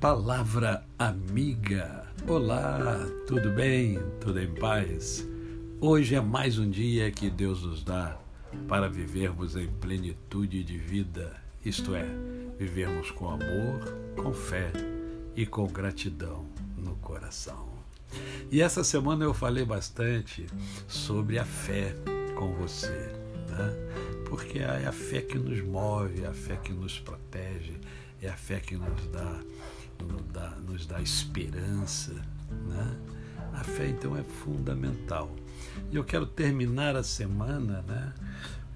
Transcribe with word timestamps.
Palavra 0.00 0.86
amiga. 0.96 2.06
Olá, 2.24 3.04
tudo 3.26 3.50
bem? 3.50 3.98
Tudo 4.20 4.40
em 4.40 4.54
paz? 4.54 5.26
Hoje 5.80 6.14
é 6.14 6.20
mais 6.20 6.56
um 6.56 6.70
dia 6.70 7.10
que 7.10 7.28
Deus 7.28 7.64
nos 7.64 7.82
dá 7.82 8.16
para 8.68 8.88
vivermos 8.88 9.56
em 9.56 9.66
plenitude 9.66 10.62
de 10.62 10.78
vida, 10.78 11.34
isto 11.64 11.96
é, 11.96 12.06
vivermos 12.56 13.10
com 13.10 13.28
amor, 13.28 13.92
com 14.14 14.32
fé 14.32 14.70
e 15.34 15.44
com 15.44 15.66
gratidão 15.66 16.46
no 16.76 16.94
coração. 16.96 17.68
E 18.52 18.62
essa 18.62 18.84
semana 18.84 19.24
eu 19.24 19.34
falei 19.34 19.64
bastante 19.64 20.46
sobre 20.86 21.40
a 21.40 21.44
fé 21.44 21.92
com 22.36 22.52
você, 22.54 23.12
né? 23.50 23.98
porque 24.28 24.60
é 24.60 24.86
a 24.86 24.92
fé 24.92 25.22
que 25.22 25.36
nos 25.36 25.60
move, 25.60 26.22
é 26.22 26.28
a 26.28 26.32
fé 26.32 26.54
que 26.54 26.72
nos 26.72 27.00
protege, 27.00 27.80
é 28.22 28.28
a 28.28 28.36
fé 28.36 28.60
que 28.60 28.76
nos 28.76 29.06
dá, 29.08 29.40
nos 30.04 30.22
dá, 30.32 30.50
nos 30.66 30.86
dá 30.86 31.00
esperança. 31.00 32.12
Né? 32.66 32.96
A 33.54 33.64
fé, 33.64 33.88
então, 33.88 34.16
é 34.16 34.22
fundamental. 34.22 35.34
E 35.90 35.96
eu 35.96 36.04
quero 36.04 36.26
terminar 36.26 36.96
a 36.96 37.02
semana, 37.02 37.82
né? 37.82 38.12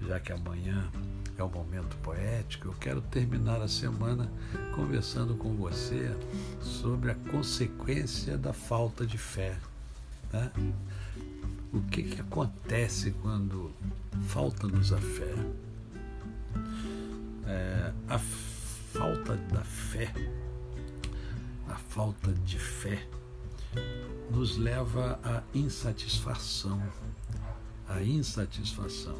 já 0.07 0.19
que 0.19 0.31
amanhã 0.31 0.89
é 1.37 1.43
o 1.43 1.49
momento 1.49 1.95
poético, 1.97 2.67
eu 2.67 2.73
quero 2.73 3.01
terminar 3.01 3.61
a 3.61 3.67
semana 3.67 4.29
conversando 4.75 5.35
com 5.35 5.55
você 5.55 6.15
sobre 6.61 7.11
a 7.11 7.15
consequência 7.15 8.37
da 8.37 8.53
falta 8.53 9.05
de 9.05 9.17
fé. 9.17 9.57
Né? 10.31 10.51
O 11.71 11.81
que, 11.81 12.03
que 12.03 12.21
acontece 12.21 13.11
quando 13.21 13.71
falta-nos 14.27 14.93
a 14.93 14.97
fé? 14.97 15.33
É, 17.47 17.91
a 18.07 18.19
falta 18.19 19.35
da 19.35 19.61
fé, 19.61 20.13
falta 21.93 22.33
de 22.33 22.57
fé, 22.57 23.07
nos 24.31 24.57
leva 24.57 25.19
à 25.23 25.43
insatisfação. 25.53 26.81
A 27.87 28.01
insatisfação 28.01 29.15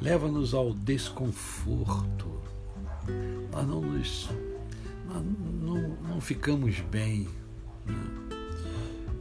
leva-nos 0.00 0.54
ao 0.54 0.72
desconforto. 0.72 2.40
Nós 3.50 3.66
não 3.66 3.80
nos 3.80 4.28
nós 5.08 5.24
não, 5.60 5.88
não 6.08 6.20
ficamos 6.20 6.78
bem. 6.82 7.28
Né? 7.84 7.94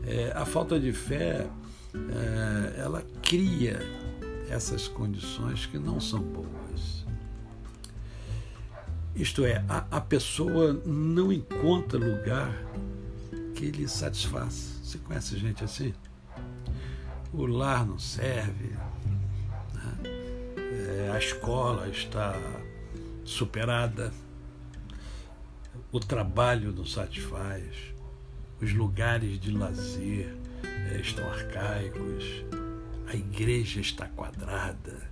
É, 0.05 0.31
a 0.35 0.45
falta 0.45 0.79
de 0.79 0.93
fé 0.93 1.49
é, 1.95 2.79
ela 2.79 3.03
cria 3.23 3.79
essas 4.49 4.87
condições 4.87 5.65
que 5.65 5.79
não 5.79 5.99
são 5.99 6.21
boas. 6.21 6.64
Isto 9.15 9.45
é, 9.45 9.63
a, 9.69 9.85
a 9.91 10.01
pessoa 10.01 10.73
não 10.85 11.31
encontra 11.31 11.97
lugar 11.97 12.51
que 13.55 13.71
lhe 13.71 13.87
satisfaça. 13.87 14.83
Você 14.83 14.97
conhece 14.97 15.37
gente 15.37 15.63
assim? 15.63 15.93
O 17.31 17.45
lar 17.45 17.85
não 17.85 17.97
serve, 17.97 18.75
né? 19.73 19.97
é, 21.07 21.11
a 21.13 21.17
escola 21.17 21.87
está 21.87 22.35
superada, 23.23 24.13
o 25.91 25.99
trabalho 25.99 26.73
não 26.73 26.85
satisfaz, 26.85 27.93
os 28.61 28.73
lugares 28.73 29.39
de 29.39 29.51
lazer 29.51 30.35
é, 30.91 30.99
estão 30.99 31.25
arcaicos, 31.29 32.43
a 33.07 33.15
igreja 33.15 33.79
está 33.79 34.07
quadrada, 34.09 35.09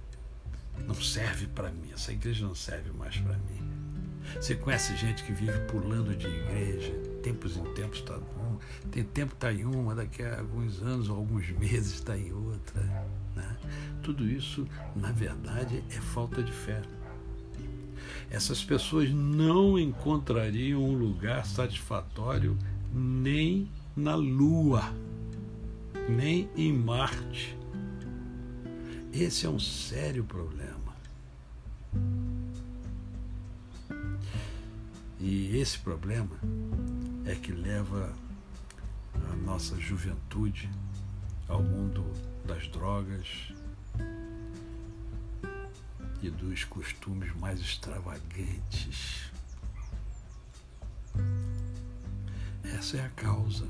não 0.86 0.96
serve 0.96 1.48
para 1.48 1.70
mim, 1.72 1.92
essa 1.94 2.12
igreja 2.12 2.46
não 2.46 2.56
serve 2.56 2.92
mais 2.92 3.18
para 3.18 3.38
mim. 3.38 3.73
Você 4.36 4.56
conhece 4.56 4.96
gente 4.96 5.24
que 5.24 5.32
vive 5.32 5.58
pulando 5.68 6.16
de 6.16 6.28
igreja, 6.28 6.94
tempos 7.22 7.58
em 7.58 7.64
tempos 7.74 8.00
está 8.00 8.18
um, 8.18 8.58
tem 8.92 9.04
tempo 9.04 9.34
está 9.34 9.52
em 9.52 9.66
uma, 9.66 9.96
daqui 9.96 10.24
a 10.24 10.40
alguns 10.40 10.82
anos 10.82 11.10
ou 11.10 11.18
alguns 11.18 11.50
meses 11.52 11.94
está 11.94 12.18
em 12.18 12.32
outra. 12.32 12.82
Né? 13.36 13.58
Tudo 14.02 14.28
isso, 14.28 14.68
na 14.96 15.12
verdade, 15.12 15.84
é 15.90 16.02
falta 16.02 16.42
de 16.44 16.52
fé. 16.52 16.82
Essas 18.30 18.64
pessoas 18.64 19.10
não 19.12 19.78
encontrariam 19.78 20.84
um 20.84 20.94
lugar 20.94 21.46
satisfatório 21.46 22.58
nem 22.92 23.70
na 23.96 24.16
Lua 24.16 24.92
nem 26.10 26.50
em 26.56 26.74
Marte. 26.74 27.58
Esse 29.12 29.46
é 29.46 29.50
um 29.50 29.60
sério 29.60 30.24
problema. 30.24 30.94
E 35.26 35.58
esse 35.58 35.80
problema 35.80 36.38
é 37.26 37.34
que 37.34 37.54
leva 37.54 38.14
a 39.32 39.36
nossa 39.38 39.80
juventude 39.80 40.70
ao 41.48 41.64
mundo 41.64 42.04
das 42.46 42.68
drogas 42.68 43.54
e 46.22 46.30
dos 46.30 46.66
costumes 46.66 47.34
mais 47.38 47.62
extravagantes. 47.62 49.32
Essa 52.62 52.98
é 52.98 53.06
a 53.06 53.10
causa, 53.12 53.66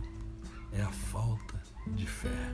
é 0.71 0.81
a 0.81 0.91
falta 0.91 1.61
de 1.85 2.07
fé. 2.07 2.49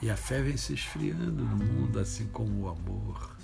E 0.00 0.08
a 0.08 0.16
fé 0.16 0.40
vem 0.40 0.56
se 0.56 0.72
esfriando 0.72 1.44
no 1.44 1.56
mundo, 1.66 2.00
assim 2.00 2.28
como 2.28 2.62
o 2.62 2.68
amor, 2.70 3.36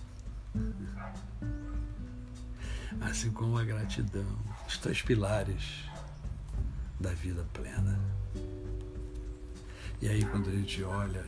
assim 3.00 3.30
como 3.30 3.58
a 3.58 3.64
gratidão, 3.64 4.26
os 4.66 4.78
três 4.78 5.02
pilares 5.02 5.84
da 6.98 7.10
vida 7.10 7.44
plena. 7.52 7.98
E 10.00 10.08
aí, 10.08 10.24
quando 10.24 10.48
a 10.48 10.52
gente 10.52 10.82
olha 10.82 11.24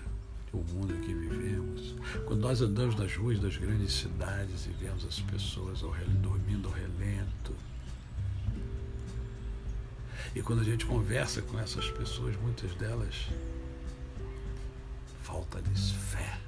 o 0.52 0.58
mundo 0.58 0.94
em 0.94 1.00
que 1.00 1.14
vivemos, 1.14 1.94
quando 2.26 2.40
nós 2.40 2.60
andamos 2.60 2.96
nas 2.96 3.14
ruas 3.16 3.38
das 3.40 3.56
grandes 3.56 3.92
cidades 3.92 4.66
e 4.66 4.70
vemos 4.70 5.04
as 5.04 5.20
pessoas 5.20 5.82
ao, 5.82 5.94
dormindo 6.20 6.68
ao 6.68 6.74
relento, 6.74 7.54
e 10.34 10.42
quando 10.42 10.60
a 10.60 10.64
gente 10.64 10.84
conversa 10.84 11.40
com 11.42 11.58
essas 11.58 11.90
pessoas, 11.90 12.36
muitas 12.36 12.74
delas 12.74 13.28
falta-lhes 15.22 15.92
fé. 15.92 16.38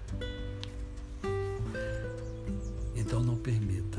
Então 2.95 3.23
não 3.23 3.37
permita 3.37 3.98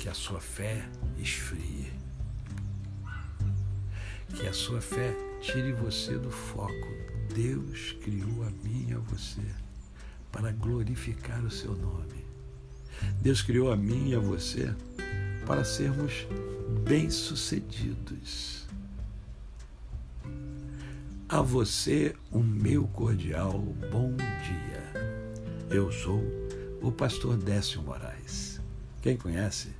que 0.00 0.08
a 0.08 0.14
sua 0.14 0.40
fé 0.40 0.82
esfrie. 1.18 1.92
Que 4.34 4.48
a 4.48 4.52
sua 4.52 4.80
fé 4.80 5.14
tire 5.42 5.72
você 5.72 6.16
do 6.16 6.30
foco. 6.30 6.88
Deus 7.34 7.94
criou 8.02 8.42
a 8.44 8.50
mim 8.64 8.86
e 8.88 8.94
a 8.94 8.98
você 8.98 9.42
para 10.32 10.52
glorificar 10.52 11.44
o 11.44 11.50
seu 11.50 11.74
nome. 11.74 12.24
Deus 13.20 13.42
criou 13.42 13.70
a 13.70 13.76
mim 13.76 14.08
e 14.08 14.14
a 14.14 14.18
você 14.18 14.74
para 15.46 15.64
sermos 15.64 16.26
bem-sucedidos. 16.82 18.66
A 21.28 21.42
você, 21.42 22.16
o 22.32 22.38
meu 22.38 22.88
cordial 22.88 23.60
bom 23.92 24.16
dia. 24.16 25.68
Eu 25.70 25.92
sou 25.92 26.22
o 26.80 26.90
pastor 26.90 27.36
Décio 27.36 27.82
Moraes. 27.82 28.58
Quem 29.02 29.16
conhece, 29.16 29.79